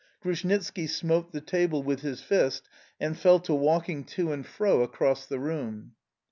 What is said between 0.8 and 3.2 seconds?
smote the table with his fist and